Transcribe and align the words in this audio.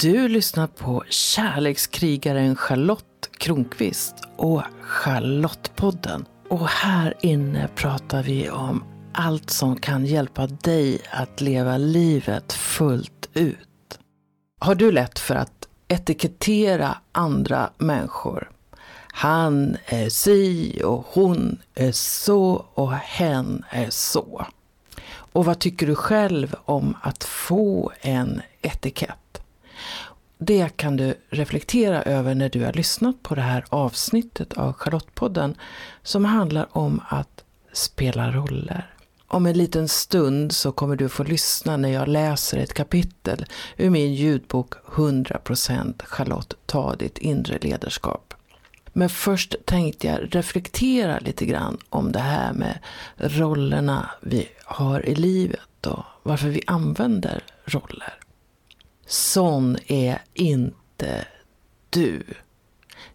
Du 0.00 0.28
lyssnar 0.28 0.66
på 0.66 1.04
kärlekskrigaren 1.08 2.56
Charlotte 2.56 3.30
Kronqvist 3.38 4.14
och 4.36 4.62
Charlottepodden. 4.80 6.26
Och 6.48 6.68
här 6.68 7.14
inne 7.20 7.68
pratar 7.74 8.22
vi 8.22 8.50
om 8.50 8.84
allt 9.12 9.50
som 9.50 9.76
kan 9.76 10.06
hjälpa 10.06 10.46
dig 10.46 10.98
att 11.10 11.40
leva 11.40 11.76
livet 11.76 12.52
fullt 12.52 13.28
ut. 13.34 13.98
Har 14.58 14.74
du 14.74 14.92
lätt 14.92 15.18
för 15.18 15.34
att 15.34 15.68
etikettera 15.88 16.96
andra 17.12 17.70
människor? 17.78 18.50
Han 19.12 19.76
är 19.86 20.08
si 20.08 20.80
och 20.84 21.06
hon 21.08 21.58
är 21.74 21.92
så 21.92 22.66
och 22.74 22.92
hen 22.92 23.64
är 23.70 23.90
så. 23.90 24.46
Och 25.12 25.44
vad 25.44 25.58
tycker 25.58 25.86
du 25.86 25.94
själv 25.94 26.54
om 26.64 26.96
att 27.02 27.24
få 27.24 27.92
en 28.00 28.42
etikett? 28.62 29.39
Det 30.42 30.76
kan 30.76 30.96
du 30.96 31.14
reflektera 31.30 32.02
över 32.02 32.34
när 32.34 32.48
du 32.48 32.64
har 32.64 32.72
lyssnat 32.72 33.22
på 33.22 33.34
det 33.34 33.40
här 33.40 33.64
avsnittet 33.68 34.52
av 34.52 34.72
Charlottepodden 34.72 35.54
som 36.02 36.24
handlar 36.24 36.76
om 36.76 37.00
att 37.08 37.44
spela 37.72 38.30
roller. 38.30 38.94
Om 39.26 39.46
en 39.46 39.58
liten 39.58 39.88
stund 39.88 40.52
så 40.52 40.72
kommer 40.72 40.96
du 40.96 41.08
få 41.08 41.24
lyssna 41.24 41.76
när 41.76 41.88
jag 41.88 42.08
läser 42.08 42.58
ett 42.58 42.74
kapitel 42.74 43.46
ur 43.76 43.90
min 43.90 44.14
ljudbok 44.14 44.74
100% 44.86 46.04
Charlotte, 46.04 46.54
ta 46.66 46.96
ditt 46.96 47.18
inre 47.18 47.58
ledarskap. 47.58 48.34
Men 48.92 49.08
först 49.08 49.54
tänkte 49.64 50.06
jag 50.06 50.36
reflektera 50.36 51.18
lite 51.18 51.46
grann 51.46 51.78
om 51.88 52.12
det 52.12 52.18
här 52.18 52.52
med 52.52 52.78
rollerna 53.16 54.10
vi 54.20 54.48
har 54.64 55.06
i 55.06 55.14
livet 55.14 55.86
och 55.86 56.04
varför 56.22 56.48
vi 56.48 56.62
använder 56.66 57.44
roller. 57.64 58.19
Sån 59.10 59.76
är 59.86 60.22
inte 60.34 61.26
du. 61.90 62.22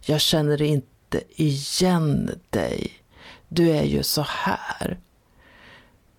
Jag 0.01 0.21
känner 0.21 0.61
inte 0.61 1.21
igen 1.35 2.39
dig. 2.49 2.91
Du 3.47 3.71
är 3.71 3.83
ju 3.83 4.03
så 4.03 4.21
här. 4.21 4.99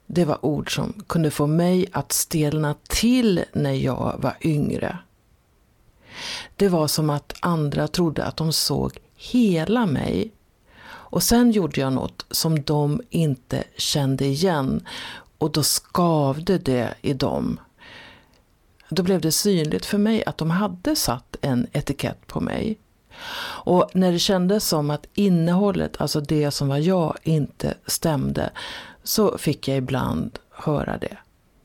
Det 0.07 0.25
var 0.25 0.45
ord 0.45 0.75
som 0.75 1.05
kunde 1.07 1.31
få 1.31 1.47
mig 1.47 1.87
att 1.93 2.13
stelna 2.13 2.75
till 2.89 3.45
när 3.53 3.73
jag 3.73 4.17
var 4.19 4.37
yngre. 4.41 4.99
Det 6.57 6.69
var 6.69 6.89
som 6.89 7.11
att 7.11 7.35
andra 7.41 7.89
trodde 7.89 8.25
att 8.25 8.37
de 8.37 8.53
såg 8.53 8.99
hela 9.17 9.87
mig. 9.87 10.31
Och 10.87 11.23
sen 11.23 11.51
gjorde 11.51 11.81
jag 11.81 11.93
något 11.93 12.27
som 12.31 12.63
de 12.63 13.03
inte 13.11 13.65
kände 13.77 14.25
igen 14.25 14.87
och 15.39 15.53
då 15.53 15.63
skavde 15.63 16.59
det 16.59 16.95
i 17.03 17.13
dem. 17.13 17.59
Då 18.89 19.03
blev 19.03 19.21
det 19.21 19.33
synligt 19.33 19.87
för 19.87 19.99
mig 19.99 20.25
att 20.25 20.39
de 20.39 20.51
hade 20.51 20.97
satt 20.97 21.37
en 21.41 21.67
etikett 21.73 22.27
på 22.27 22.41
mig. 22.41 22.79
Och 23.65 23.91
när 23.95 24.13
det 24.13 24.19
kändes 24.19 24.69
som 24.69 24.91
att 24.91 25.07
innehållet, 25.15 26.01
alltså 26.01 26.21
det 26.21 26.51
som 26.51 26.69
var 26.69 26.79
jag, 26.79 27.17
inte 27.23 27.75
stämde 27.87 28.51
så 29.03 29.39
fick 29.39 29.69
jag 29.69 29.77
ibland 29.77 30.39
höra 30.51 30.99
det. 30.99 31.17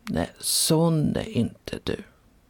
Nej, 0.03 0.31
sån 0.39 1.15
är 1.15 1.29
inte 1.29 1.79
du. 1.83 1.97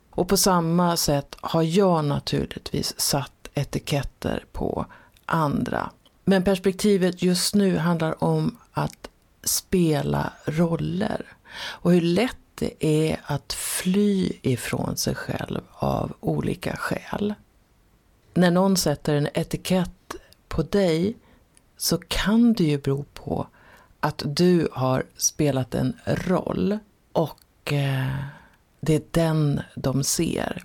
Och 0.09 0.27
på 0.27 0.38
samma 0.38 0.97
sätt 0.97 1.36
har 1.42 1.64
jag 1.64 2.05
naturligtvis 2.05 2.99
satt 2.99 3.49
etiketter 3.53 4.45
på 4.52 4.86
andra. 5.25 5.89
Men 6.25 6.44
perspektivet 6.44 7.23
just 7.23 7.55
nu 7.55 7.77
handlar 7.77 8.23
om 8.23 8.58
att 8.72 9.09
spela 9.44 10.33
roller. 10.45 11.25
Och 11.53 11.92
hur 11.92 12.02
lätt 12.02 12.38
det 12.62 12.86
är 12.86 13.20
att 13.23 13.54
fly 13.54 14.31
ifrån 14.42 14.98
sig 14.98 15.16
själv 15.16 15.62
av 15.72 16.14
olika 16.20 16.76
skäl. 16.76 17.34
När 18.34 18.52
någon 18.52 18.78
sätter 18.78 19.16
en 19.16 19.28
etikett 19.34 20.16
på 20.48 20.64
dig 20.64 21.17
så 21.78 21.98
kan 21.98 22.54
det 22.54 22.64
ju 22.64 22.78
bero 22.78 23.06
på 23.14 23.48
att 24.00 24.23
du 24.26 24.67
har 24.71 25.04
spelat 25.17 25.76
en 25.76 25.98
roll 26.05 26.77
och 27.11 27.73
eh, 27.73 28.26
det 28.80 28.95
är 28.95 29.04
den 29.11 29.61
de 29.76 30.04
ser. 30.04 30.64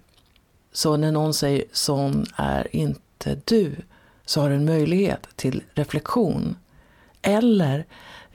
Så 0.73 0.97
när 0.97 1.13
någon 1.13 1.35
säger 1.35 1.65
sån 1.73 2.27
är 2.37 2.77
inte 2.77 3.41
du 3.45 3.77
så 4.25 4.41
har 4.41 4.49
du 4.51 4.57
en 4.57 4.65
möjlighet 4.65 5.29
till 5.37 5.63
reflektion. 5.75 6.57
Eller 7.23 7.87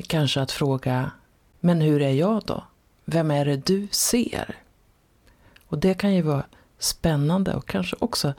kanske 0.08 0.42
att 0.42 0.52
fråga, 0.52 1.12
men 1.60 1.82
hur 1.82 2.02
är 2.02 2.14
jag 2.14 2.44
då? 2.46 2.64
Vem 3.12 3.32
är 3.32 3.46
det 3.46 3.58
du 3.58 3.88
ser? 3.92 4.56
Och 5.68 5.78
det 5.78 5.94
kan 5.94 6.14
ju 6.14 6.22
vara 6.22 6.44
spännande 6.80 7.54
och 7.54 7.68
kanske 7.68 7.96
också 8.00 8.34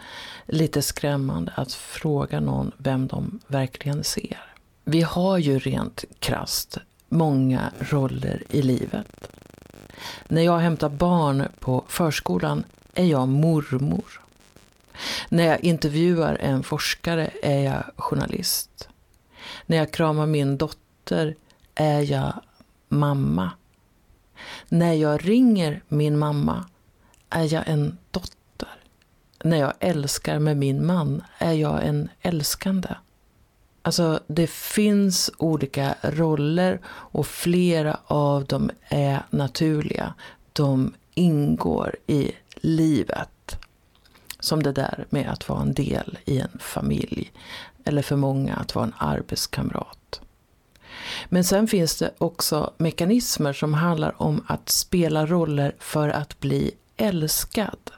lite 0.47 0.83
skrämmande 0.83 1.53
att 1.56 1.72
fråga 1.72 2.41
någon 2.41 2.72
vem 2.77 3.06
de 3.06 3.41
verkligen 3.47 4.05
ser. 4.05 4.38
Vi 4.84 5.03
har 5.03 5.38
ju 5.38 5.59
rent 5.59 6.05
krast 6.19 6.78
många 7.09 7.72
roller 7.78 8.43
i 8.50 8.62
livet. 8.62 9.28
När 10.28 10.43
jag 10.43 10.59
hämtar 10.59 10.88
barn 10.88 11.49
på 11.59 11.84
förskolan 11.88 12.65
är 12.94 13.05
jag 13.05 13.28
mormor. 13.28 14.21
När 15.28 15.44
jag 15.44 15.61
intervjuar 15.61 16.34
en 16.41 16.62
forskare 16.62 17.31
är 17.43 17.62
jag 17.65 17.84
journalist. 17.97 18.88
När 19.66 19.77
jag 19.77 19.93
kramar 19.93 20.27
min 20.27 20.56
dotter 20.56 21.37
är 21.75 22.00
jag 22.00 22.32
mamma. 22.88 23.50
När 24.69 24.92
jag 24.92 25.28
ringer 25.28 25.82
min 25.88 26.19
mamma 26.19 26.64
är 27.30 27.54
jag 27.54 27.69
en 27.69 27.98
dotter. 28.10 28.69
När 29.44 29.56
jag 29.56 29.72
älskar 29.80 30.38
med 30.38 30.56
min 30.56 30.86
man 30.86 31.22
är 31.38 31.53
jag 31.53 31.86
en 31.86 32.08
älskande. 32.20 32.88
Alltså 33.82 34.20
det 34.26 34.50
finns 34.50 35.31
olika 35.38 35.94
roller 36.02 36.81
och 36.86 37.26
flera 37.26 37.98
av 38.06 38.44
dem 38.44 38.70
är 38.88 39.22
naturliga. 39.31 40.14
De 40.52 40.94
ingår 41.14 41.97
i 42.06 42.32
livet. 42.54 43.58
Som 44.41 44.62
det 44.62 44.72
där 44.72 45.06
med 45.10 45.31
att 45.31 45.48
vara 45.48 45.62
en 45.62 45.75
del 45.75 46.19
i 46.25 46.38
en 46.38 46.58
familj. 46.60 47.32
Eller 47.84 48.02
för 48.02 48.16
många 48.16 48.56
att 48.56 48.75
vara 48.75 48.84
en 48.84 48.94
arbetskamrat. 48.98 50.20
Men 51.28 51.44
sen 51.44 51.69
finns 51.69 51.97
det 51.97 52.14
också 52.19 52.72
mekanismer 52.78 53.53
som 53.53 53.75
handlar 53.75 54.22
om 54.22 54.44
att 54.48 54.69
spela 54.69 55.26
roller 55.26 55.75
för 55.78 56.08
att 56.08 56.41
bli 56.41 56.75
älskad. 56.97 57.91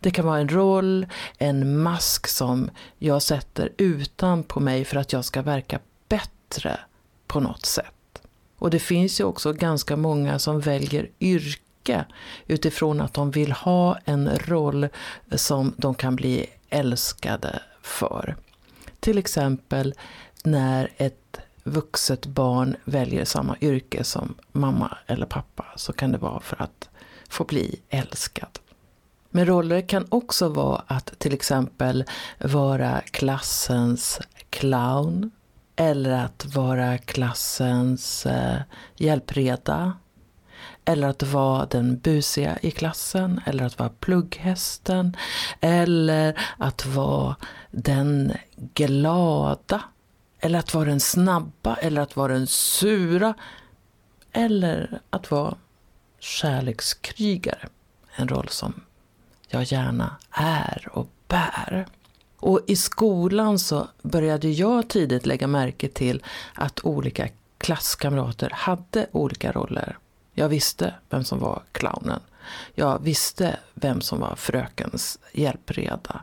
Det 0.00 0.10
kan 0.10 0.26
vara 0.26 0.38
en 0.38 0.48
roll, 0.48 1.06
en 1.38 1.82
mask 1.82 2.26
som 2.26 2.70
jag 2.98 3.22
sätter 3.22 3.72
utan 3.76 4.42
på 4.42 4.60
mig 4.60 4.84
för 4.84 4.96
att 4.96 5.12
jag 5.12 5.24
ska 5.24 5.42
verka 5.42 5.78
bättre 6.08 6.80
på 7.26 7.40
något 7.40 7.66
sätt. 7.66 7.94
Och 8.58 8.70
det 8.70 8.78
finns 8.78 9.20
ju 9.20 9.24
också 9.24 9.52
ganska 9.52 9.96
många 9.96 10.38
som 10.38 10.60
väljer 10.60 11.10
yrke 11.20 12.04
utifrån 12.46 13.00
att 13.00 13.14
de 13.14 13.30
vill 13.30 13.52
ha 13.52 13.98
en 14.04 14.38
roll 14.38 14.88
som 15.34 15.74
de 15.76 15.94
kan 15.94 16.16
bli 16.16 16.46
älskade 16.68 17.62
för. 17.82 18.36
Till 19.00 19.18
exempel 19.18 19.94
när 20.44 20.90
ett 20.96 21.40
vuxet 21.64 22.26
barn 22.26 22.76
väljer 22.84 23.24
samma 23.24 23.56
yrke 23.60 24.04
som 24.04 24.34
mamma 24.52 24.98
eller 25.06 25.26
pappa 25.26 25.66
så 25.76 25.92
kan 25.92 26.12
det 26.12 26.18
vara 26.18 26.40
för 26.40 26.62
att 26.62 26.88
få 27.28 27.44
bli 27.44 27.80
älskad. 27.88 28.58
Men 29.30 29.46
roller 29.46 29.80
kan 29.80 30.06
också 30.08 30.48
vara 30.48 30.82
att 30.86 31.18
till 31.18 31.34
exempel 31.34 32.04
vara 32.38 33.00
klassens 33.00 34.20
clown 34.50 35.30
eller 35.76 36.24
att 36.24 36.54
vara 36.54 36.98
klassens 36.98 38.26
eh, 38.26 38.60
hjälpreda 38.96 39.92
eller 40.84 41.08
att 41.08 41.22
vara 41.22 41.66
den 41.66 41.98
busiga 41.98 42.58
i 42.62 42.70
klassen, 42.70 43.40
eller 43.46 43.64
att 43.64 43.78
vara 43.78 43.88
plugghästen, 43.88 45.16
eller 45.60 46.40
att 46.58 46.86
vara 46.86 47.36
den 47.70 48.32
glada 48.74 49.82
eller 50.40 50.58
att 50.58 50.74
vara 50.74 50.84
den 50.84 51.00
snabba, 51.00 51.76
eller 51.76 52.00
att 52.00 52.16
vara 52.16 52.32
den 52.32 52.46
sura. 52.46 53.34
Eller 54.32 55.00
att 55.10 55.30
vara 55.30 55.54
kärlekskrigare. 56.18 57.68
En 58.16 58.28
roll 58.28 58.48
som 58.48 58.74
jag 59.48 59.64
gärna 59.64 60.16
är 60.30 60.88
och 60.92 61.08
bär. 61.28 61.86
Och 62.36 62.60
i 62.66 62.76
skolan 62.76 63.58
så 63.58 63.88
började 64.02 64.48
jag 64.48 64.88
tidigt 64.88 65.26
lägga 65.26 65.46
märke 65.46 65.88
till 65.88 66.22
att 66.54 66.84
olika 66.84 67.28
klasskamrater 67.58 68.50
hade 68.54 69.06
olika 69.12 69.52
roller. 69.52 69.98
Jag 70.32 70.48
visste 70.48 70.94
vem 71.10 71.24
som 71.24 71.38
var 71.38 71.62
clownen. 71.72 72.20
Jag 72.74 73.02
visste 73.02 73.56
vem 73.74 74.00
som 74.00 74.20
var 74.20 74.36
frökens 74.36 75.18
hjälpreda. 75.32 76.22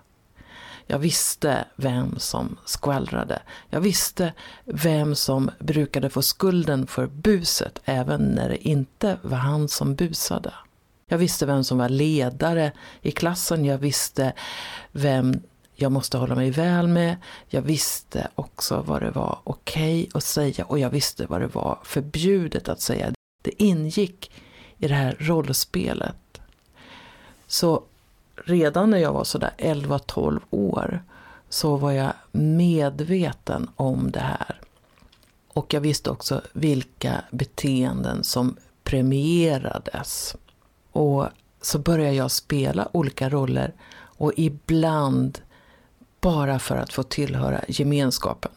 Jag 0.87 0.99
visste 0.99 1.65
vem 1.75 2.19
som 2.19 2.57
skvallrade. 2.65 3.41
Jag 3.69 3.81
visste 3.81 4.33
vem 4.65 5.15
som 5.15 5.51
brukade 5.59 6.09
få 6.09 6.21
skulden 6.21 6.87
för 6.87 7.07
buset 7.07 7.79
även 7.85 8.21
när 8.21 8.49
det 8.49 8.67
inte 8.67 9.17
var 9.21 9.37
han 9.37 9.67
som 9.67 9.95
busade. 9.95 10.53
Jag 11.09 11.17
visste 11.17 11.45
vem 11.45 11.63
som 11.63 11.77
var 11.77 11.89
ledare 11.89 12.71
i 13.01 13.11
klassen, 13.11 13.65
jag 13.65 13.77
visste 13.77 14.33
vem 14.91 15.41
jag 15.79 15.91
måste 15.91 16.17
hålla 16.17 16.35
mig 16.35 16.51
väl 16.51 16.87
med. 16.87 17.15
Jag 17.47 17.61
visste 17.61 18.27
också 18.35 18.81
vad 18.81 19.01
det 19.01 19.11
var 19.11 19.39
okej 19.43 20.01
okay 20.01 20.11
att 20.13 20.23
säga 20.23 20.65
och 20.65 20.79
jag 20.79 20.89
visste 20.89 21.25
vad 21.25 21.41
det 21.41 21.47
var 21.47 21.79
förbjudet 21.83 22.69
att 22.69 22.81
säga. 22.81 23.11
Det 23.43 23.63
ingick 23.63 24.31
i 24.77 24.87
det 24.87 24.93
här 24.93 25.15
rollspelet. 25.19 26.41
Så 27.47 27.83
redan 28.45 28.89
när 28.89 28.97
jag 28.97 29.13
var 29.13 29.23
sådär 29.23 29.51
11-12 29.57 30.39
år 30.49 31.03
så 31.49 31.75
var 31.75 31.91
jag 31.91 32.13
medveten 32.31 33.69
om 33.75 34.11
det 34.11 34.19
här. 34.19 34.61
Och 35.53 35.73
jag 35.73 35.81
visste 35.81 36.09
också 36.09 36.41
vilka 36.53 37.23
beteenden 37.31 38.23
som 38.23 38.57
premierades. 38.83 40.35
Och 40.91 41.27
så 41.61 41.79
började 41.79 42.15
jag 42.15 42.31
spela 42.31 42.89
olika 42.91 43.29
roller 43.29 43.73
och 43.99 44.31
ibland 44.35 45.39
bara 46.21 46.59
för 46.59 46.75
att 46.75 46.93
få 46.93 47.03
tillhöra 47.03 47.61
gemenskapen. 47.67 48.51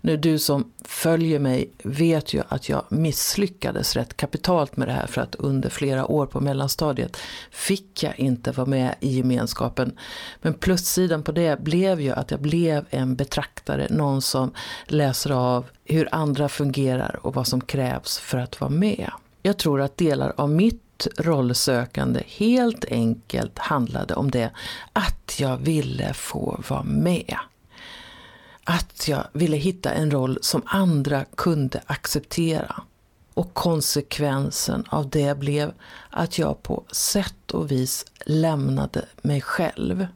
Nu 0.00 0.16
du 0.16 0.38
som 0.38 0.72
följer 0.84 1.38
mig 1.38 1.72
vet 1.82 2.34
ju 2.34 2.42
att 2.48 2.68
jag 2.68 2.84
misslyckades 2.88 3.96
rätt 3.96 4.16
kapitalt 4.16 4.76
med 4.76 4.88
det 4.88 4.92
här 4.92 5.06
för 5.06 5.20
att 5.20 5.34
under 5.34 5.70
flera 5.70 6.06
år 6.06 6.26
på 6.26 6.40
mellanstadiet 6.40 7.16
fick 7.50 8.02
jag 8.02 8.18
inte 8.18 8.52
vara 8.52 8.66
med 8.66 8.94
i 9.00 9.16
gemenskapen. 9.16 9.96
Men 10.42 10.54
plussidan 10.54 11.22
på 11.22 11.32
det 11.32 11.60
blev 11.60 12.00
ju 12.00 12.10
att 12.10 12.30
jag 12.30 12.40
blev 12.40 12.84
en 12.90 13.16
betraktare, 13.16 13.86
någon 13.90 14.22
som 14.22 14.52
läser 14.86 15.30
av 15.30 15.64
hur 15.84 16.08
andra 16.12 16.48
fungerar 16.48 17.20
och 17.22 17.34
vad 17.34 17.46
som 17.46 17.60
krävs 17.60 18.18
för 18.18 18.38
att 18.38 18.60
vara 18.60 18.70
med. 18.70 19.10
Jag 19.42 19.58
tror 19.58 19.80
att 19.80 19.96
delar 19.96 20.32
av 20.36 20.50
mitt 20.50 21.06
rollsökande 21.18 22.22
helt 22.26 22.84
enkelt 22.84 23.58
handlade 23.58 24.14
om 24.14 24.30
det 24.30 24.50
att 24.92 25.40
jag 25.40 25.56
ville 25.56 26.14
få 26.14 26.60
vara 26.68 26.82
med 26.82 27.36
att 28.64 29.08
jag 29.08 29.24
ville 29.32 29.56
hitta 29.56 29.90
en 29.90 30.10
roll 30.10 30.38
som 30.42 30.62
andra 30.66 31.24
kunde 31.24 31.80
acceptera. 31.86 32.82
Och 33.34 33.54
konsekvensen 33.54 34.84
av 34.88 35.10
det 35.10 35.38
blev 35.38 35.72
att 36.10 36.38
jag 36.38 36.62
på 36.62 36.84
sätt 36.92 37.50
och 37.50 37.70
vis 37.70 38.06
lämnade 38.26 39.04
mig 39.22 39.40
själv. 39.40 40.06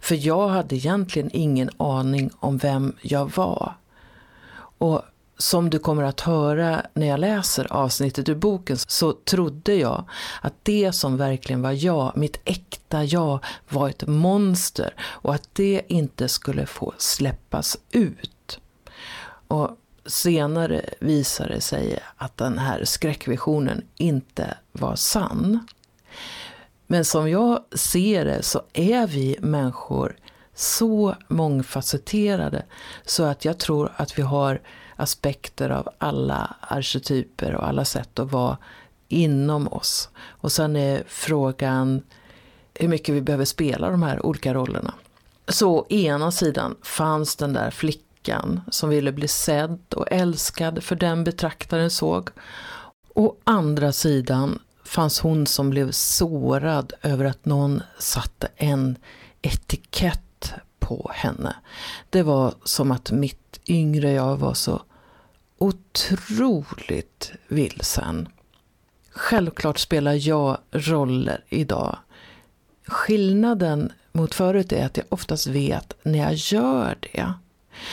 För 0.00 0.26
jag 0.26 0.48
hade 0.48 0.76
egentligen 0.76 1.30
ingen 1.32 1.70
aning 1.76 2.30
om 2.38 2.58
vem 2.58 2.96
jag 3.00 3.32
var. 3.36 3.74
Och 4.78 5.02
som 5.42 5.70
du 5.70 5.78
kommer 5.78 6.02
att 6.02 6.20
höra 6.20 6.86
när 6.94 7.06
jag 7.06 7.20
läser 7.20 7.72
avsnittet 7.72 8.28
ur 8.28 8.34
boken 8.34 8.76
så 8.78 9.12
trodde 9.12 9.74
jag 9.74 10.04
att 10.40 10.54
det 10.62 10.92
som 10.92 11.16
verkligen 11.16 11.62
var 11.62 11.84
jag, 11.84 12.12
mitt 12.16 12.40
äkta 12.44 13.04
jag, 13.04 13.44
var 13.68 13.88
ett 13.88 14.06
monster 14.06 14.94
och 15.00 15.34
att 15.34 15.48
det 15.52 15.82
inte 15.88 16.28
skulle 16.28 16.66
få 16.66 16.94
släppas 16.98 17.78
ut. 17.90 18.60
Och 19.48 19.70
senare 20.06 20.84
visade 21.00 21.54
det 21.54 21.60
sig 21.60 21.98
att 22.16 22.36
den 22.36 22.58
här 22.58 22.84
skräckvisionen 22.84 23.82
inte 23.96 24.54
var 24.72 24.96
sann. 24.96 25.66
Men 26.86 27.04
som 27.04 27.30
jag 27.30 27.64
ser 27.74 28.24
det 28.24 28.42
så 28.42 28.62
är 28.72 29.06
vi 29.06 29.36
människor 29.40 30.16
så 30.54 31.16
mångfacetterade 31.28 32.62
så 33.04 33.24
att 33.24 33.44
jag 33.44 33.58
tror 33.58 33.92
att 33.96 34.18
vi 34.18 34.22
har 34.22 34.60
aspekter 34.96 35.70
av 35.70 35.88
alla 35.98 36.56
arketyper 36.60 37.54
och 37.54 37.68
alla 37.68 37.84
sätt 37.84 38.18
att 38.18 38.32
vara 38.32 38.58
inom 39.08 39.68
oss. 39.68 40.08
Och 40.18 40.52
sen 40.52 40.76
är 40.76 41.04
frågan 41.06 42.02
hur 42.74 42.88
mycket 42.88 43.14
vi 43.14 43.20
behöver 43.20 43.44
spela 43.44 43.90
de 43.90 44.02
här 44.02 44.26
olika 44.26 44.54
rollerna. 44.54 44.94
Så 45.48 45.78
å 45.78 45.86
ena 45.88 46.30
sidan 46.30 46.76
fanns 46.82 47.36
den 47.36 47.52
där 47.52 47.70
flickan 47.70 48.60
som 48.70 48.88
ville 48.88 49.12
bli 49.12 49.28
sedd 49.28 49.80
och 49.94 50.06
älskad 50.10 50.82
för 50.82 50.96
den 50.96 51.24
betraktaren 51.24 51.90
såg. 51.90 52.30
Å 53.14 53.34
andra 53.44 53.92
sidan 53.92 54.58
fanns 54.84 55.20
hon 55.20 55.46
som 55.46 55.70
blev 55.70 55.90
sårad 55.90 56.92
över 57.02 57.24
att 57.24 57.44
någon 57.44 57.82
satte 57.98 58.48
en 58.56 58.96
etikett 59.42 60.22
på 60.82 61.10
henne. 61.14 61.56
Det 62.10 62.22
var 62.22 62.54
som 62.64 62.90
att 62.90 63.10
mitt 63.10 63.60
yngre 63.66 64.12
jag 64.12 64.36
var 64.36 64.54
så 64.54 64.82
otroligt 65.58 67.32
vilsen. 67.48 68.28
Självklart 69.10 69.78
spelar 69.78 70.28
jag 70.28 70.58
roller 70.70 71.44
idag. 71.48 71.98
Skillnaden 72.86 73.92
mot 74.12 74.34
förut 74.34 74.72
är 74.72 74.86
att 74.86 74.96
jag 74.96 75.06
oftast 75.08 75.46
vet 75.46 75.96
när 76.02 76.18
jag 76.18 76.34
gör 76.34 76.98
det. 77.00 77.32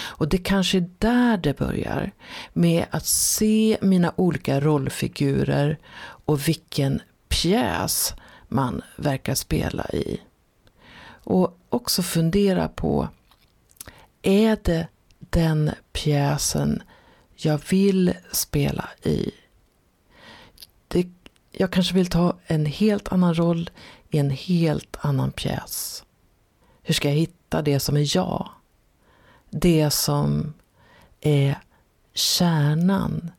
Och 0.04 0.30
det 0.30 0.38
kanske 0.38 0.78
är 0.78 0.90
där 0.98 1.38
det 1.38 1.58
börjar. 1.58 2.12
Med 2.54 2.86
att 2.92 3.06
se 3.06 3.78
mina 3.82 4.14
olika 4.16 4.60
rollfigurer 4.60 5.78
och 6.26 6.48
vilken 6.48 7.02
pjäs 7.30 8.14
man 8.48 8.82
verkar 8.96 9.36
spela 9.36 9.90
i. 9.90 10.20
Och 11.30 11.58
också 11.70 12.02
fundera 12.02 12.68
på, 12.68 13.08
är 14.22 14.58
det 14.64 14.88
den 15.20 15.72
pjäsen 15.92 16.84
jag 17.36 17.62
vill 17.70 18.14
spela 18.32 18.90
i. 19.04 19.32
Det, 20.88 21.08
jag 21.52 21.72
kanske 21.72 21.96
vill 21.96 22.08
ta 22.08 22.38
en 22.46 22.66
helt 22.66 23.12
annan 23.12 23.34
roll 23.34 23.70
i 24.10 24.18
en 24.18 24.30
helt 24.30 24.98
annan 25.00 25.32
pjäs. 25.32 26.04
Hur 26.84 26.94
ska 26.94 27.08
jag 27.08 27.16
hitta 27.16 27.62
det 27.62 27.80
som 27.80 27.98
är 27.98 28.16
jag? 28.16 28.50
Det 29.50 29.90
som 29.90 30.54
är 31.22 31.58
kärnan 32.14 33.32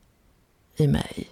i 0.77 0.87
mig. 0.87 1.29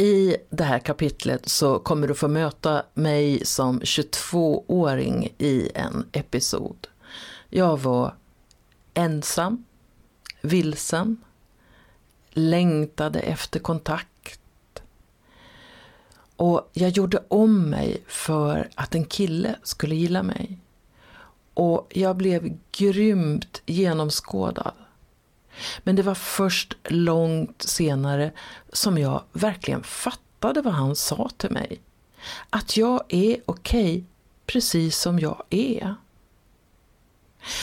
I 0.00 0.36
det 0.50 0.64
här 0.64 0.78
kapitlet 0.78 1.48
så 1.48 1.78
kommer 1.78 2.08
du 2.08 2.14
få 2.14 2.28
möta 2.28 2.82
mig 2.94 3.46
som 3.46 3.80
22-åring 3.80 5.34
i 5.38 5.70
en 5.74 6.06
episod. 6.12 6.86
Jag 7.48 7.80
var 7.80 8.14
ensam, 8.94 9.64
vilsen, 10.42 11.16
längtade 12.30 13.20
efter 13.20 13.60
kontakt. 13.60 14.40
Och 16.36 16.70
jag 16.72 16.90
gjorde 16.90 17.24
om 17.28 17.70
mig 17.70 18.02
för 18.06 18.68
att 18.74 18.94
en 18.94 19.04
kille 19.04 19.56
skulle 19.62 19.94
gilla 19.94 20.22
mig. 20.22 20.58
Och 21.54 21.86
jag 21.90 22.16
blev 22.16 22.58
grymt 22.72 23.62
genomskådad. 23.66 24.74
Men 25.84 25.96
det 25.96 26.02
var 26.02 26.14
först 26.14 26.76
långt 26.84 27.62
senare 27.62 28.30
som 28.72 28.98
jag 28.98 29.22
verkligen 29.32 29.82
fattade 29.82 30.62
vad 30.62 30.74
han 30.74 30.96
sa 30.96 31.30
till 31.36 31.50
mig. 31.50 31.80
Att 32.50 32.76
jag 32.76 33.02
är 33.08 33.36
okej 33.46 33.92
okay, 33.92 34.04
precis 34.46 34.98
som 34.98 35.18
jag 35.18 35.42
är. 35.50 35.94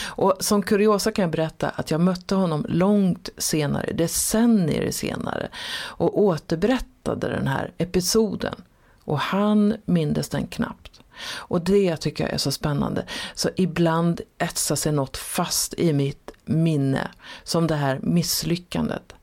Och 0.05 0.37
som 0.39 0.63
kuriosa 0.63 1.11
kan 1.11 1.23
jag 1.23 1.31
berätta 1.31 1.69
att 1.69 1.91
jag 1.91 2.01
mötte 2.01 2.35
honom 2.35 2.65
långt 2.69 3.29
senare, 3.37 3.93
decennier 3.93 4.91
senare, 4.91 5.49
och 5.77 6.19
återberättade 6.19 7.27
den 7.27 7.47
här 7.47 7.71
episoden. 7.77 8.55
Och 9.03 9.19
han 9.19 9.75
mindes 9.85 10.29
den 10.29 10.47
knappt. 10.47 11.01
Och 11.27 11.61
det 11.61 11.97
tycker 11.97 12.23
jag 12.23 12.33
är 12.33 12.37
så 12.37 12.51
spännande. 12.51 13.05
Så 13.35 13.49
ibland 13.55 14.21
etsar 14.37 14.75
sig 14.75 14.91
något 14.91 15.17
fast 15.17 15.73
i 15.73 15.93
mitt 15.93 16.24
minne, 16.45 17.11
som 17.43 17.67
det 17.67 17.75
här 17.75 17.99
misslyckandet. 18.03 19.13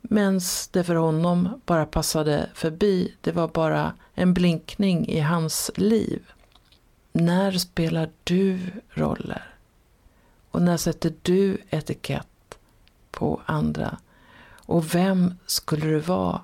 Men 0.00 0.40
det 0.72 0.84
för 0.84 0.94
honom 0.94 1.60
bara 1.66 1.86
passade 1.86 2.50
förbi, 2.54 3.14
det 3.20 3.32
var 3.32 3.48
bara 3.48 3.94
en 4.14 4.34
blinkning 4.34 5.08
i 5.08 5.20
hans 5.20 5.70
liv. 5.76 6.22
När 7.12 7.52
spelar 7.52 8.10
du 8.24 8.58
roller? 8.88 9.54
Och 10.50 10.62
när 10.62 10.76
sätter 10.76 11.14
du 11.22 11.58
etikett 11.70 12.58
på 13.10 13.40
andra? 13.46 13.98
Och 14.50 14.94
vem 14.94 15.34
skulle 15.46 15.86
du 15.86 15.98
vara 15.98 16.40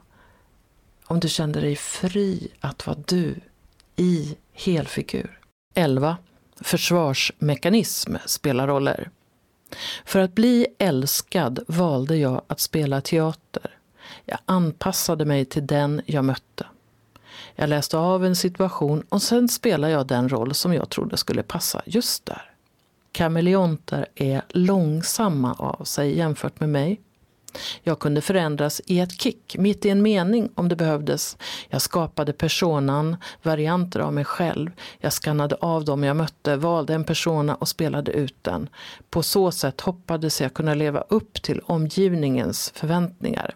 om 1.04 1.20
du 1.20 1.28
kände 1.28 1.60
dig 1.60 1.76
fri 1.76 2.48
att 2.60 2.86
vara 2.86 2.96
du 3.06 3.40
i 3.96 4.36
helfigur? 4.52 5.38
11. 5.74 6.16
Försvarsmekanism 6.60 8.16
spelar 8.26 8.66
roller. 8.66 9.10
För 10.04 10.20
att 10.20 10.34
bli 10.34 10.66
älskad 10.78 11.60
valde 11.68 12.16
jag 12.16 12.42
att 12.46 12.60
spela 12.60 13.00
teater. 13.00 13.70
Jag 14.24 14.38
anpassade 14.44 15.24
mig 15.24 15.44
till 15.44 15.66
den 15.66 16.02
jag 16.06 16.24
mötte. 16.24 16.66
Jag 17.54 17.68
läste 17.68 17.98
av 17.98 18.24
en 18.24 18.36
situation 18.36 19.04
och 19.08 19.22
sen 19.22 19.48
spelade 19.48 19.92
jag 19.92 20.06
den 20.06 20.28
roll 20.28 20.54
som 20.54 20.74
jag 20.74 20.90
trodde 20.90 21.16
skulle 21.16 21.42
passa 21.42 21.82
just 21.86 22.26
där 22.26 22.54
kameleonter 23.14 24.06
är 24.14 24.42
långsamma 24.48 25.54
av 25.54 25.84
sig 25.84 26.18
jämfört 26.18 26.60
med 26.60 26.68
mig. 26.68 27.00
Jag 27.82 27.98
kunde 27.98 28.20
förändras 28.20 28.80
i 28.86 29.00
ett 29.00 29.20
kick, 29.20 29.56
mitt 29.58 29.84
i 29.84 29.90
en 29.90 30.02
mening 30.02 30.50
om 30.54 30.68
det 30.68 30.76
behövdes. 30.76 31.36
Jag 31.68 31.82
skapade 31.82 32.32
personan, 32.32 33.16
varianter 33.42 34.00
av 34.00 34.12
mig 34.12 34.24
själv. 34.24 34.70
Jag 34.98 35.12
skannade 35.12 35.56
av 35.60 35.84
dem 35.84 36.04
jag 36.04 36.16
mötte, 36.16 36.56
valde 36.56 36.94
en 36.94 37.04
persona 37.04 37.54
och 37.54 37.68
spelade 37.68 38.12
ut 38.12 38.36
den. 38.42 38.68
På 39.10 39.22
så 39.22 39.50
sätt 39.50 39.80
hoppades 39.80 40.40
jag 40.40 40.54
kunna 40.54 40.74
leva 40.74 41.00
upp 41.00 41.42
till 41.42 41.60
omgivningens 41.66 42.72
förväntningar. 42.74 43.54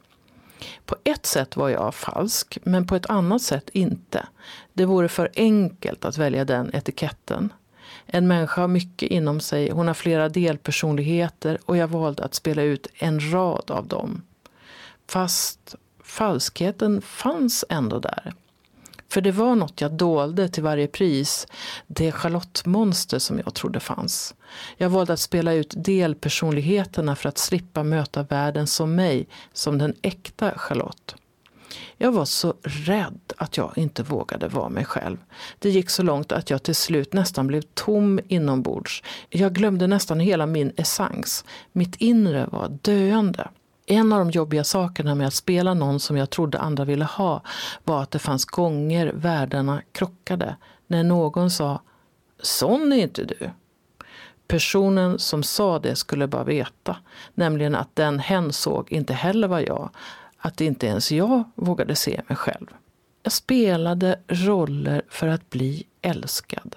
På 0.87 0.97
ett 1.05 1.27
sätt 1.27 1.57
var 1.57 1.69
jag 1.69 1.95
falsk, 1.95 2.59
men 2.63 2.87
på 2.87 2.97
ett 2.97 3.07
annat 3.07 3.43
sätt 3.43 3.71
inte. 3.73 4.27
Det 4.73 4.85
vore 4.85 5.09
för 5.09 5.31
enkelt 5.37 6.05
att 6.05 6.19
välja 6.19 6.45
den 6.45 6.75
etiketten. 6.75 7.53
En 8.11 8.29
människa 8.29 8.61
har 8.61 8.69
mycket 8.69 9.11
inom 9.11 9.41
sig, 9.41 9.71
hon 9.71 9.87
har 9.87 9.95
flera 9.95 10.29
delpersonligheter 10.29 11.59
och 11.65 11.77
jag 11.77 11.89
valde 11.89 12.25
att 12.25 12.35
spela 12.35 12.63
ut 12.63 12.87
en 12.95 13.33
rad 13.33 13.71
av 13.71 13.87
dem. 13.87 14.23
Fast 15.09 15.75
falskheten 16.05 17.03
fanns 17.03 17.65
ändå 17.69 17.99
där. 17.99 18.35
För 19.09 19.21
det 19.21 19.33
var 19.33 19.55
något 19.55 19.81
jag 19.81 19.93
dolde 19.93 20.49
till 20.49 20.63
varje 20.63 20.87
pris, 20.87 21.47
det 21.87 22.13
Charlotte-monster 22.13 23.19
som 23.19 23.39
jag 23.39 23.55
trodde 23.55 23.81
fanns. 23.81 24.35
Jag 24.77 24.91
valde 24.91 25.13
att 25.13 25.21
spela 25.21 25.53
ut 25.53 25.75
delpersonligheterna 25.77 27.17
för 27.17 27.29
att 27.29 27.39
slippa 27.39 27.83
möta 27.83 28.23
världen 28.23 28.67
som 28.67 28.95
mig, 28.95 29.29
som 29.53 29.79
den 29.79 29.95
äkta 30.03 30.59
Charlotte. 30.59 31.15
Jag 31.97 32.13
var 32.13 32.25
så 32.25 32.55
rädd 32.63 33.21
att 33.37 33.57
jag 33.57 33.73
inte 33.77 34.03
vågade 34.03 34.49
vara 34.49 34.69
mig 34.69 34.85
själv. 34.85 35.17
Det 35.59 35.71
gick 35.71 35.91
så 35.91 36.03
långt 36.03 36.33
att 36.33 36.51
jag 36.51 36.63
till 36.63 36.75
slut 36.75 37.13
nästan 37.13 37.47
blev 37.47 37.63
tom 37.75 38.21
inombords. 38.29 39.03
Jag 39.31 39.53
glömde 39.53 39.87
nästan 39.87 40.21
hela 40.21 40.47
min 40.47 40.73
essens. 40.77 41.45
Mitt 41.73 41.97
inre 41.97 42.47
var 42.53 42.79
döende. 42.83 43.49
En 43.87 44.13
av 44.13 44.19
de 44.19 44.31
jobbiga 44.31 44.65
sakerna 44.65 45.15
med 45.15 45.27
att 45.27 45.35
spela 45.35 45.75
någon 45.75 46.01
som 46.01 46.17
jag 46.17 46.31
trodde 46.31 46.59
andra 46.59 46.85
ville 46.85 47.05
ha 47.05 47.43
var 47.85 48.03
att 48.03 48.11
det 48.11 48.19
fanns 48.19 48.45
gånger 48.45 49.13
världarna 49.15 49.83
krockade. 49.93 50.57
När 50.87 51.03
någon 51.03 51.51
sa 51.51 51.81
”Sån 52.43 52.93
är 52.93 52.97
inte 52.97 53.25
du”. 53.25 53.51
Personen 54.49 55.19
som 55.19 55.43
sa 55.43 55.79
det 55.79 55.97
skulle 55.97 56.27
bara 56.27 56.45
veta, 56.45 56.97
nämligen 57.35 57.75
att 57.75 57.97
den 57.97 58.19
hen 58.19 58.53
såg 58.53 58.93
inte 58.93 59.15
heller 59.15 59.49
var 59.49 59.61
jag, 59.61 59.91
att 60.39 60.61
inte 60.61 60.87
ens 60.87 61.13
jag 61.13 61.45
vågade 61.55 61.95
se 61.95 62.21
mig 62.29 62.37
själv. 62.37 62.67
Jag 63.23 63.33
spelade 63.33 64.21
roller 64.29 65.03
för 65.09 65.29
att 65.29 65.51
bli 65.51 65.85
älskad. 66.03 66.77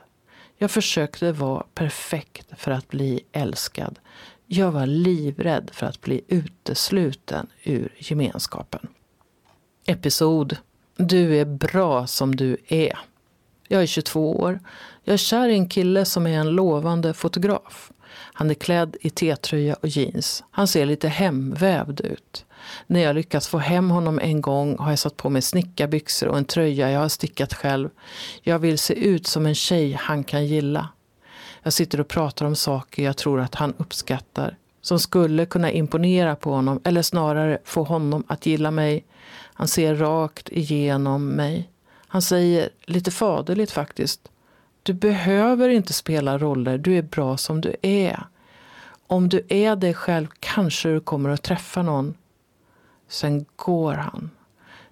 Jag 0.57 0.71
försökte 0.71 1.31
vara 1.31 1.63
perfekt 1.73 2.47
för 2.57 2.71
att 2.71 2.87
bli 2.87 3.21
älskad. 3.31 3.99
Jag 4.45 4.71
var 4.71 4.85
livrädd 4.85 5.69
för 5.73 5.85
att 5.85 6.01
bli 6.01 6.21
utesluten 6.27 7.47
ur 7.63 7.93
gemenskapen. 7.97 8.87
Episod 9.85 10.57
Du 10.95 11.37
är 11.37 11.45
bra 11.45 12.07
som 12.07 12.35
du 12.35 12.57
är. 12.67 12.99
Jag 13.67 13.81
är 13.81 13.85
22 13.85 14.39
år. 14.39 14.59
Jag 15.03 15.13
är 15.13 15.17
kär 15.17 15.49
i 15.49 15.53
en 15.53 15.69
kille 15.69 16.05
som 16.05 16.27
är 16.27 16.39
en 16.39 16.49
lovande 16.49 17.13
fotograf. 17.13 17.90
Han 18.13 18.49
är 18.49 18.53
klädd 18.53 18.95
i 19.01 19.09
T-tröja 19.09 19.75
och 19.81 19.87
jeans. 19.87 20.43
Han 20.51 20.67
ser 20.67 20.85
lite 20.85 21.07
hemvävd 21.07 22.01
ut. 22.01 22.45
När 22.87 22.99
jag 22.99 23.15
lyckats 23.15 23.47
få 23.47 23.57
hem 23.57 23.89
honom 23.89 24.19
en 24.19 24.41
gång 24.41 24.77
har 24.79 24.89
jag 24.89 24.99
satt 24.99 25.17
på 25.17 25.29
mig 25.29 25.41
snickarbyxor 25.41 26.27
och 26.27 26.37
en 26.37 26.45
tröja 26.45 26.91
jag 26.91 26.99
har 26.99 27.09
stickat 27.09 27.53
själv. 27.53 27.89
Jag 28.41 28.59
vill 28.59 28.79
se 28.79 28.93
ut 28.93 29.27
som 29.27 29.45
en 29.45 29.55
tjej 29.55 29.93
han 29.93 30.23
kan 30.23 30.45
gilla. 30.45 30.89
Jag 31.63 31.73
sitter 31.73 31.99
och 31.99 32.07
pratar 32.07 32.45
om 32.45 32.55
saker 32.55 33.03
jag 33.03 33.17
tror 33.17 33.39
att 33.39 33.55
han 33.55 33.73
uppskattar. 33.77 34.57
Som 34.81 34.99
skulle 34.99 35.45
kunna 35.45 35.71
imponera 35.71 36.35
på 36.35 36.51
honom 36.51 36.81
eller 36.83 37.01
snarare 37.01 37.57
få 37.63 37.83
honom 37.83 38.23
att 38.27 38.45
gilla 38.45 38.71
mig. 38.71 39.05
Han 39.53 39.67
ser 39.67 39.95
rakt 39.95 40.49
igenom 40.49 41.27
mig. 41.27 41.69
Han 42.07 42.21
säger, 42.21 42.69
lite 42.85 43.11
faderligt 43.11 43.71
faktiskt, 43.71 44.30
du 44.83 44.93
behöver 44.93 45.69
inte 45.69 45.93
spela 45.93 46.37
roller, 46.37 46.77
du 46.77 46.97
är 46.97 47.01
bra 47.01 47.37
som 47.37 47.61
du 47.61 47.75
är. 47.81 48.23
Om 49.07 49.29
du 49.29 49.41
är 49.49 49.75
dig 49.75 49.93
själv 49.93 50.27
kanske 50.39 50.89
du 50.89 50.99
kommer 50.99 51.29
att 51.29 51.43
träffa 51.43 51.81
någon. 51.81 52.13
Sen 53.07 53.45
går 53.55 53.93
han. 53.93 54.29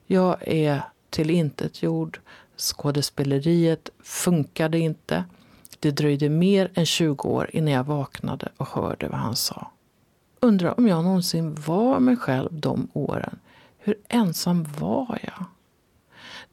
Jag 0.08 0.48
är 0.48 0.82
till 1.10 1.30
intet 1.30 1.84
jord. 1.84 2.20
Skådespeleriet 2.58 3.90
funkade 4.04 4.80
inte. 4.80 5.24
Det 5.80 5.92
dröjde 5.92 6.30
mer 6.30 6.72
än 6.74 6.86
20 6.86 7.30
år 7.30 7.50
innan 7.54 7.74
jag 7.74 7.84
vaknade 7.84 8.50
och 8.58 8.68
hörde 8.68 9.08
vad 9.08 9.20
han 9.20 9.36
sa. 9.36 9.72
Undrar 10.40 10.80
om 10.80 10.88
jag 10.88 11.04
någonsin 11.04 11.56
var 11.56 12.00
mig 12.00 12.18
själv 12.18 12.50
de 12.52 12.88
åren. 12.94 13.40
Hur 13.78 13.96
ensam 14.08 14.64
var 14.80 15.20
jag? 15.22 15.46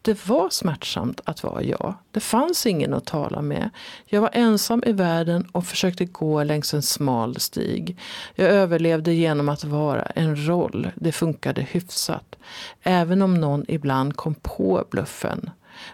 Det 0.02 0.28
var 0.28 0.50
smärtsamt 0.50 1.20
att 1.24 1.42
vara 1.42 1.62
jag. 1.62 1.94
Det 2.10 2.20
fanns 2.20 2.66
ingen 2.66 2.94
att 2.94 3.04
tala 3.04 3.42
med. 3.42 3.70
Jag 4.06 4.20
var 4.20 4.30
ensam 4.32 4.82
i 4.86 4.92
världen 4.92 5.48
och 5.52 5.66
försökte 5.66 6.04
gå 6.04 6.44
längs 6.44 6.74
en 6.74 6.82
smal 6.82 7.40
stig. 7.40 7.98
Jag 8.34 8.50
överlevde 8.50 9.12
genom 9.12 9.48
att 9.48 9.64
vara 9.64 10.02
en 10.02 10.46
roll. 10.46 10.90
Det 10.94 11.12
funkade 11.12 11.62
hyfsat. 11.62 12.36
Även 12.82 13.22
om 13.22 13.34
någon 13.34 13.64
ibland 13.68 14.16
kom 14.16 14.34
på 14.34 14.84
bluffen. 14.90 15.50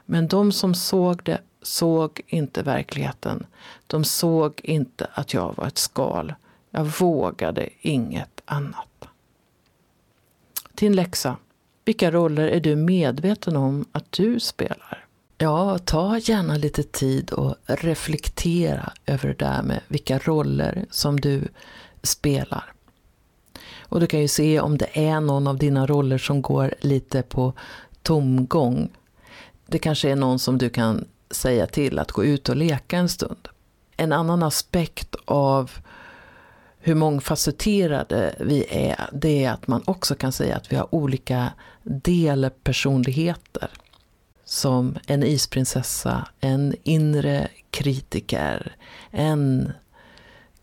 Men 0.07 0.29
de 0.29 0.53
som 0.53 0.75
såg 0.75 1.23
det 1.25 1.39
såg 1.63 2.21
inte 2.27 2.63
verkligheten. 2.63 3.47
De 3.87 4.05
såg 4.05 4.61
inte 4.65 5.07
att 5.15 5.35
jag 5.35 5.55
var 5.57 5.67
ett 5.67 5.79
skal. 5.79 6.35
Jag 6.71 6.85
vågade 6.85 7.69
inget 7.81 8.43
annat. 8.45 9.09
Din 10.75 10.97
läxa. 10.97 11.37
Vilka 11.85 12.11
roller 12.11 12.49
är 12.49 12.61
du 12.61 12.77
medveten 12.77 13.57
om 13.57 13.85
att 13.93 14.13
du 14.13 14.41
spelar? 14.41 15.07
Ja, 15.39 15.79
ta 15.79 16.19
gärna 16.19 16.57
lite 16.57 16.83
tid 16.83 17.31
och 17.31 17.55
reflektera 17.67 18.93
över 19.07 19.29
det 19.29 19.45
där 19.45 19.63
med 19.63 19.81
vilka 19.89 20.19
roller 20.19 20.87
som 20.91 21.21
du 21.21 21.49
spelar. 22.03 22.73
Och 23.81 24.01
du 24.01 24.07
kan 24.07 24.21
ju 24.21 24.29
se 24.29 24.61
om 24.61 24.79
det 24.79 25.07
är 25.07 25.21
någon 25.21 25.47
av 25.47 25.59
dina 25.59 25.87
roller 25.87 26.19
som 26.19 26.43
går 26.43 26.75
lite 26.81 27.23
på 27.23 27.53
tomgång. 28.03 28.89
Det 29.67 29.79
kanske 29.79 30.11
är 30.11 30.17
någon 30.17 30.39
som 30.39 30.59
du 30.59 30.71
kan 30.71 31.05
säga 31.31 31.67
till 31.67 31.99
att 31.99 32.13
gå 32.13 32.25
ut 32.25 32.49
och 32.49 32.57
leka 32.57 32.97
en 32.97 33.09
stund. 33.09 33.49
En 33.97 34.13
annan 34.13 34.43
aspekt 34.43 35.17
av 35.25 35.71
hur 36.85 36.95
mångfacetterade 36.95 38.35
vi 38.41 38.67
är, 38.71 39.09
det 39.13 39.45
är 39.45 39.53
att 39.53 39.67
man 39.67 39.83
också 39.85 40.15
kan 40.15 40.33
säga 40.33 40.57
att 40.57 40.73
vi 40.73 40.77
har 40.77 40.95
olika 40.95 41.53
delpersonligheter. 41.83 43.71
Som 44.45 44.99
en 45.07 45.23
isprinsessa, 45.23 46.29
en 46.41 46.75
inre 46.83 47.49
kritiker, 47.71 48.77
en 49.11 49.73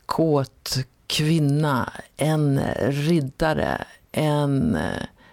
kåt 0.06 0.78
kvinna, 1.08 1.94
en 2.18 2.60
riddare, 2.80 3.86
en 4.12 4.78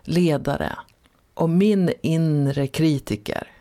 ledare. 0.02 0.72
Och 1.34 1.50
min 1.50 1.92
inre 2.02 2.66
kritiker 2.66 3.55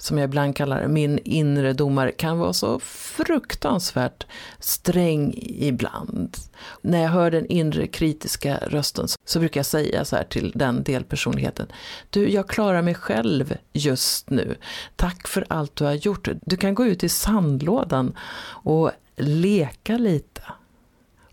som 0.00 0.18
jag 0.18 0.24
ibland 0.24 0.56
kallar 0.56 0.88
min 0.88 1.18
inre 1.24 1.72
domare, 1.72 2.12
kan 2.12 2.38
vara 2.38 2.52
så 2.52 2.80
fruktansvärt 2.80 4.26
sträng 4.58 5.34
ibland. 5.42 6.36
När 6.80 7.02
jag 7.02 7.08
hör 7.08 7.30
den 7.30 7.46
inre 7.46 7.86
kritiska 7.86 8.56
rösten 8.56 9.08
så 9.24 9.38
brukar 9.38 9.58
jag 9.58 9.66
säga 9.66 10.04
så 10.04 10.16
här 10.16 10.24
till 10.24 10.52
den 10.54 10.82
delpersonligheten. 10.82 11.66
Du, 12.10 12.30
jag 12.30 12.48
klarar 12.48 12.82
mig 12.82 12.94
själv 12.94 13.56
just 13.72 14.30
nu. 14.30 14.56
Tack 14.96 15.28
för 15.28 15.46
allt 15.48 15.76
du 15.76 15.84
har 15.84 15.92
gjort. 15.92 16.28
Du 16.42 16.56
kan 16.56 16.74
gå 16.74 16.86
ut 16.86 17.04
i 17.04 17.08
sandlådan 17.08 18.16
och 18.42 18.90
leka 19.16 19.98
lite. 19.98 20.42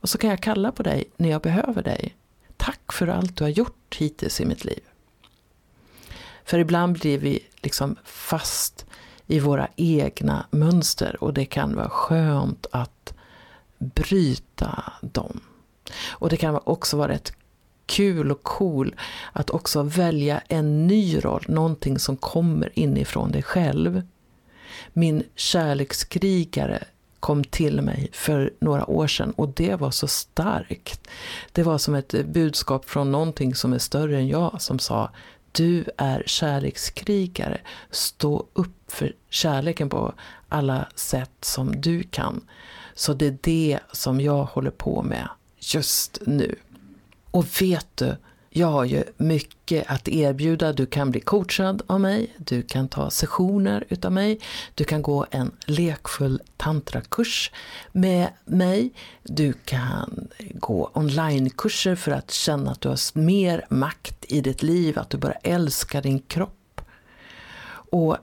Och 0.01 0.09
så 0.09 0.17
kan 0.17 0.29
jag 0.29 0.41
kalla 0.41 0.71
på 0.71 0.83
dig 0.83 1.03
när 1.17 1.29
jag 1.29 1.41
behöver 1.41 1.83
dig. 1.83 2.15
Tack 2.57 2.93
för 2.93 3.07
allt 3.07 3.35
du 3.35 3.43
har 3.43 3.49
gjort 3.49 3.95
hittills 3.99 4.41
i 4.41 4.45
mitt 4.45 4.65
liv. 4.65 4.81
För 6.45 6.59
ibland 6.59 6.99
blir 6.99 7.17
vi 7.17 7.39
liksom 7.67 7.95
fast 8.03 8.85
i 9.27 9.39
våra 9.39 9.67
egna 9.75 10.45
mönster 10.51 11.23
och 11.23 11.33
det 11.33 11.45
kan 11.45 11.75
vara 11.75 11.89
skönt 11.89 12.65
att 12.71 13.13
bryta 13.77 14.93
dem. 15.01 15.39
Och 16.09 16.29
det 16.29 16.37
kan 16.37 16.59
också 16.63 16.97
vara 16.97 17.11
rätt 17.11 17.33
kul 17.85 18.31
och 18.31 18.43
cool 18.43 18.95
att 19.33 19.49
också 19.49 19.83
välja 19.83 20.41
en 20.47 20.87
ny 20.87 21.19
roll, 21.19 21.45
någonting 21.47 21.99
som 21.99 22.17
kommer 22.17 22.79
inifrån 22.79 23.31
dig 23.31 23.43
själv. 23.43 24.01
Min 24.93 25.23
kärlekskrigare 25.35 26.83
kom 27.19 27.43
till 27.43 27.81
mig 27.81 28.09
för 28.13 28.53
några 28.59 28.89
år 28.89 29.07
sedan 29.07 29.31
och 29.31 29.49
det 29.49 29.75
var 29.75 29.91
så 29.91 30.07
starkt. 30.07 31.07
Det 31.51 31.63
var 31.63 31.77
som 31.77 31.95
ett 31.95 32.25
budskap 32.25 32.89
från 32.89 33.11
någonting 33.11 33.55
som 33.55 33.73
är 33.73 33.79
större 33.79 34.17
än 34.17 34.27
jag 34.27 34.61
som 34.61 34.79
sa 34.79 35.09
du 35.57 35.85
är 35.97 36.23
kärlekskrigare. 36.25 37.61
Stå 37.91 38.47
upp 38.53 38.91
för 38.91 39.15
kärleken 39.29 39.89
på 39.89 40.13
alla 40.49 40.87
sätt 40.95 41.31
som 41.41 41.81
du 41.81 42.03
kan. 42.03 42.41
Så 42.93 43.13
det 43.13 43.25
är 43.27 43.37
det 43.41 43.79
som 43.91 44.21
jag 44.21 44.43
håller 44.43 44.71
på 44.71 45.03
med 45.03 45.27
just 45.59 46.19
nu. 46.25 46.55
Och 47.31 47.61
vet 47.61 47.87
du, 47.95 48.15
jag 48.57 48.67
har 48.67 48.85
ju 48.85 49.03
mycket 49.17 49.83
att 49.87 50.07
erbjuda. 50.07 50.73
Du 50.73 50.85
kan 50.85 51.11
bli 51.11 51.19
coachad 51.19 51.81
av 51.87 52.01
mig, 52.01 52.35
du 52.37 52.61
kan 52.61 52.87
ta 52.87 53.09
sessioner 53.09 53.83
utav 53.89 54.11
mig, 54.11 54.39
du 54.75 54.83
kan 54.83 55.01
gå 55.01 55.25
en 55.31 55.51
lekfull 55.65 56.41
tantrakurs 56.57 57.51
med 57.91 58.29
mig, 58.45 58.91
du 59.23 59.53
kan 59.53 60.27
gå 60.53 60.91
onlinekurser 60.93 61.95
för 61.95 62.11
att 62.11 62.31
känna 62.31 62.71
att 62.71 62.81
du 62.81 62.89
har 62.89 63.19
mer 63.19 63.65
makt 63.69 64.25
i 64.27 64.41
ditt 64.41 64.63
liv, 64.63 64.99
att 64.99 65.09
du 65.09 65.17
börjar 65.17 65.39
älska 65.43 66.01
din 66.01 66.19
kropp. 66.19 66.81
Och 67.91 68.17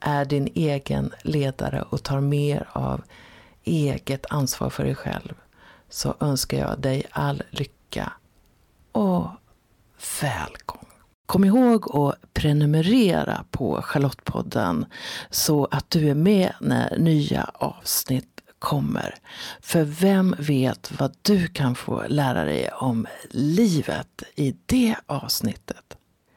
är 0.00 0.24
din 0.24 0.48
egen 0.54 1.12
ledare 1.22 1.82
och 1.82 2.02
tar 2.02 2.20
mer 2.20 2.68
av 2.72 3.02
eget 3.64 4.26
ansvar 4.30 4.70
för 4.70 4.84
dig 4.84 4.94
själv 4.94 5.34
så 5.88 6.14
önskar 6.20 6.58
jag 6.58 6.80
dig 6.80 7.06
all 7.10 7.42
lycka 7.50 8.12
och 8.92 9.28
välgång. 10.22 10.86
Kom 11.26 11.44
ihåg 11.44 11.96
att 11.96 12.34
prenumerera 12.34 13.44
på 13.50 13.82
Charlottepodden 13.82 14.86
så 15.30 15.68
att 15.70 15.90
du 15.90 16.10
är 16.10 16.14
med 16.14 16.52
när 16.60 16.98
nya 16.98 17.50
avsnitt 17.54 18.40
kommer. 18.58 19.14
För 19.60 19.84
vem 19.84 20.34
vet 20.38 20.92
vad 20.98 21.16
du 21.22 21.48
kan 21.48 21.74
få 21.74 22.02
lära 22.08 22.44
dig 22.44 22.70
om 22.70 23.06
livet 23.30 24.22
i 24.34 24.56
det 24.66 24.96
avsnittet. 25.06 25.96